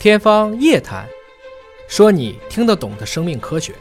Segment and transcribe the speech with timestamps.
[0.00, 1.04] 天方夜谭，
[1.88, 3.74] 说你听得懂的生命科学。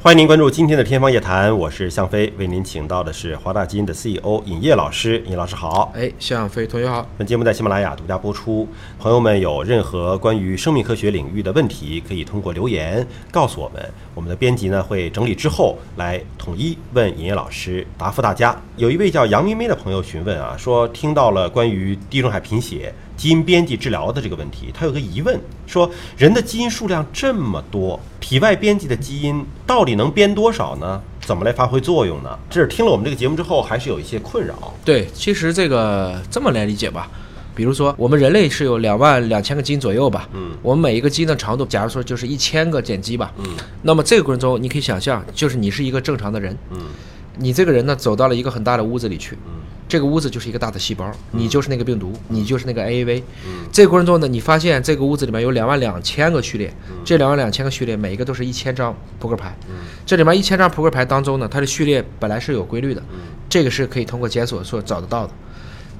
[0.00, 5.22] 欢迎您关注今天的《天方夜谭》，我是向飞，为您请到的是华大基因的 CEO 尹烨老师。
[5.24, 7.08] 尹老师好，哎，向飞同学好。
[7.16, 8.66] 本节目在喜马拉雅独家播出。
[8.98, 18.60] 朋友们有任何关于生命科学领域的问题，可以通过留言告诉我们，我们的编辑呢会整理之后来统一问尹烨老师答复大家。
[18.76, 22.92] 有一位叫杨咪咪的朋友询问啊，说听到了关于地中海贫血。
[23.22, 31.00] 基因编辑治疗的这个问题，他有个疑问，说人的基因数量这么多，体外编辑的基因到底能编多少呢？
[31.20, 32.36] 怎么来发挥作用呢？
[32.50, 34.74] 这是听了我们这个节目之后，还是有一些困扰。
[34.84, 37.08] 对，其实这个这么来理解吧，
[37.54, 43.44] 比如说我们人类是有两万两千个基因左右吧，嗯，我们每一个基因的长度，假如说就是一千个碱基吧，嗯，
[43.82, 46.78] 那么这个过程中，你可以想象，就是你是一个正常的人，嗯，
[47.36, 49.62] 你这个人呢，走到了一个很大的屋子里去，嗯。
[49.88, 53.22] 这个屋子就是一个大的细胞，你就是那个病毒，你就是那个 AAV。
[53.46, 56.72] 嗯，这个过程中呢，你发现这个屋子里面有两万两千个序列，
[57.04, 59.54] 这两万两千个序列每一个都是一千张扑克牌。
[59.68, 59.74] 嗯，
[60.06, 63.18] 这里面一千张扑克牌当中呢，它的序列本来是有规律的，嗯，
[63.50, 65.32] 这个是可以通过检索所找得到的。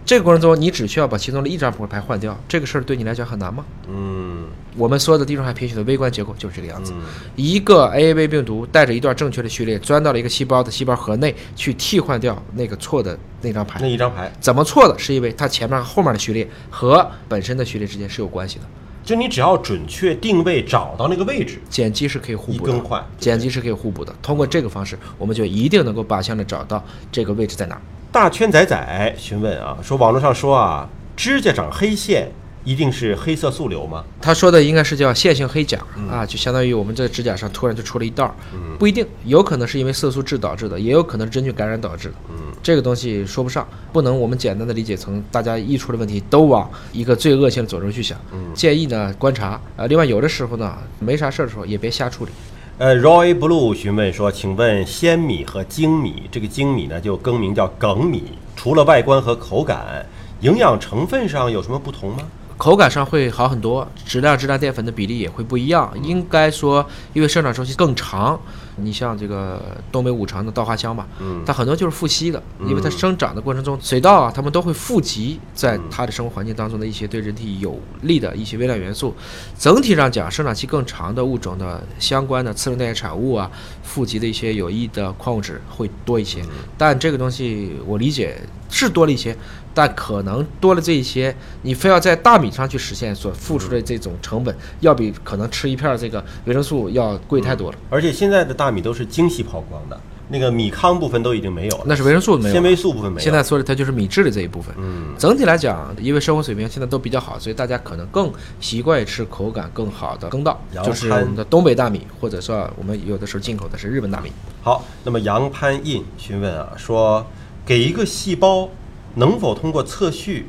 [0.05, 3.65] 这个过程中，你只需要把其中的一张扑克牌换掉，这个事儿对你来讲很难吗？
[3.89, 6.93] 嗯，我们说的地中海贫血的微观结构就是这个样子。
[6.97, 7.03] 嗯
[7.37, 13.87] 一个 AAV 病毒带着一段正确的序列钻到了一个细胞的细胞核内，去替换掉那个错的那张牌那。
[13.87, 14.99] 一张牌，怎么错的？
[14.99, 18.65] 是因为它前面和后面的序列和本身的序列之间是有关系的。
[19.05, 24.15] 就你只要准确定位，找到那个位置，碱基是可以互补的更换，碱基是可以互补的。
[24.21, 27.83] 通过这个方式，我们就一定能够靶向的找到这个位置在哪儿。
[28.13, 32.31] 大圈仔仔询问啊，说网络上说啊，指甲长黑线
[32.63, 34.05] 一定是黑色素瘤吗？
[34.21, 35.79] 他说的应该是叫线性黑甲、
[36.11, 42.15] 啊，就相当于我们这指甲上突然就出了一道儿，嗯不一定，有可能是因为色素痣导致的，也有可能是真菌感染导致的。
[42.29, 48.19] 嗯，这个东西说不上，不能我们简单的理解成大家一出了问题都往一个最恶性的佐证去想。
[48.35, 52.31] 嗯建议呢观察，呃，另外有的时候呢没啥事儿的时候也别瞎处理。
[52.79, 58.25] 呃，Roy Blue 询问说，请问鲜米和精米，这个精米呢就更名叫梗米，
[58.57, 60.05] 除了外观和口感，
[60.41, 62.23] 营养成分上有什么不同吗？
[62.63, 65.93] 口感上会好很多，质量、质量淀粉的比例也会不一样。
[66.01, 68.41] 应该说，因为生长周期更长，
[68.77, 79.13] 你像这个东北五常的稻花香吧，嗯它很多就是富硒的，因为它生长的过程中，水稻啊，它们都会富集在它的生活环境当中的一些对人体有利的一些微量元素。
[79.59, 83.51] 整体上讲，生长期更长的物种的相关的次生代谢产物啊，
[83.83, 86.41] 富集的一些有益的矿物质会多一些。
[86.79, 88.41] 但这个东西我理解
[88.71, 89.37] 是多了一些，
[89.75, 97.79] 但可能多了这一些，你非要在大米上去实现所付出的这种成本，要比可能吃一片这个维生素要贵太多了。
[97.91, 103.25] 而且现在的大米都是精细抛光的，那个米糠部分都已经没有了，那是维生素没有，纤维素部分没有。
[103.25, 104.75] 现在说的它就是米质的这一部分。
[104.79, 114.33] 嗯整体来讲，因为生活水平现在都比较好，所以大家可能更习惯于吃口感更好的羹稻，就是我们的东北大米，或者说我们有的时候进口的是日本大米。
[114.63, 117.27] 好，那么杨潘印询问啊，说
[117.65, 118.69] 给一个细胞
[119.15, 120.47] 能否通过测序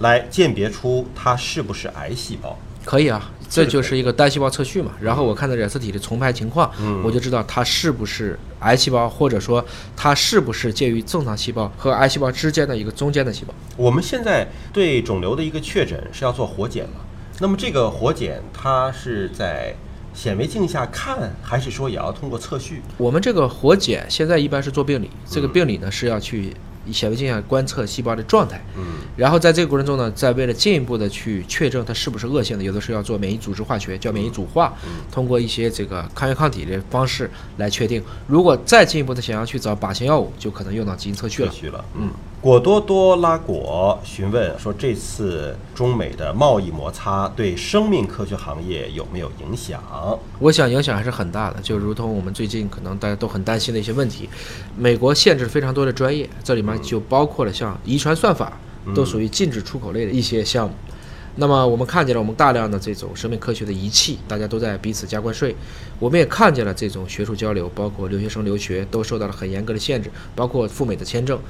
[0.00, 2.58] 来鉴别出它是不是癌细胞？
[2.84, 4.92] 可以啊，这就是一个单细胞测序嘛。
[5.00, 9.64] 然后我看到染色体的重排情况，嗯我就知道它是不是癌细胞，或者说
[9.96, 13.54] 它是不是介于正常细胞和癌细胞之间的一个中间的细胞。
[13.76, 17.00] 我们现在对肿瘤的一个确诊是要做活检嘛？
[17.40, 19.74] 那么这个活检它是在
[20.12, 22.82] 显微镜下看，还是说也要通过测序？
[22.98, 26.54] 我们这个活检现在一般是做病理，这个病理呢是要去
[26.92, 28.84] 显微镜下观测细胞的状态，嗯
[29.16, 34.72] 然后在这个过程中呢，再为了进一步的去确证它是不是恶性的，有的时候要做免疫组织化学，叫免疫组化，
[35.10, 38.02] 通过一些这个抗原抗体的方式来确定。
[38.26, 41.48] 如果再进一步的想要去找靶向药物，就可能用到基因测序了。
[41.48, 41.84] 测序了。
[41.94, 42.10] 嗯，
[42.44, 49.82] 果多多拉果询问说，这次中美的贸易摩擦对生命科学行业有没有影响？
[50.38, 54.28] 我想影响还是很大的，就如同我们最近可能大家都很担心的一些问题，
[54.76, 58.52] 美国限制非常多的专业，这里面就包括了像遗传算法，
[58.94, 60.74] 都属于禁止出口类的一些项目。
[61.36, 65.56] 那么我们看见了我们大量的这种生命科学的仪器，大家都在彼此加关税。
[65.98, 71.40] 我们也看见了这种学术交流，包括留学生留学都受到了很严格的限制，包括赴美的签证，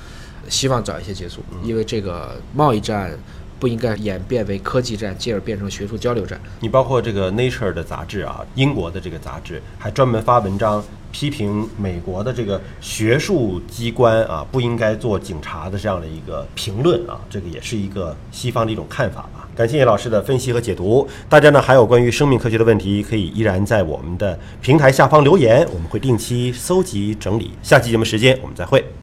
[0.49, 3.17] 希望早一些结束，因为这个贸易战
[3.59, 6.41] 不应该演变为科技战，进而变成学术交流战。
[6.61, 19.49] 你包括这个 Nature 的杂志啊，英国的这个杂志还专门发文章批评美国的这个学术机关啊，不应该做警察的这样的一个评论啊，这个也是一个西方的一种看法吧。
[19.57, 21.09] 感谢叶老师的分析和解读。
[21.29, 27.53] 大家呢还有关于生命科学的问题，可以依然在我们的平台下方留言，我们会定期搜集整理。
[27.63, 28.85] 下期节目时间我们再会。